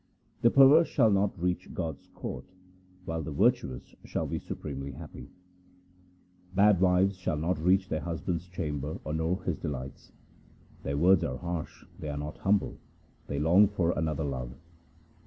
The 0.41 0.49
perverse 0.49 0.87
shall 0.87 1.11
not 1.11 1.39
reach 1.39 1.75
God's 1.75 2.07
court, 2.15 2.45
while 3.05 3.21
the 3.21 3.29
virtuous 3.31 3.93
shall 4.03 4.25
be 4.25 4.39
supremely 4.39 4.93
happy:— 4.93 5.29
Bad 6.55 6.81
wives 6.81 7.15
shall 7.17 7.37
not 7.37 7.59
reach 7.59 7.87
their 7.87 7.99
husband's 8.01 8.47
chamber 8.47 8.99
or 9.03 9.13
know 9.13 9.35
his 9.35 9.59
delights. 9.59 10.11
Their 10.81 10.97
words 10.97 11.23
are 11.23 11.37
harsh, 11.37 11.85
they 11.99 12.09
are 12.09 12.17
not 12.17 12.39
humble, 12.39 12.79
they 13.27 13.37
long 13.37 13.67
for 13.67 13.91
another 13.91 14.23
love. 14.23 14.55